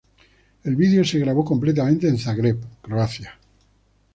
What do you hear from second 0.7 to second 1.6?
vídeo se grabó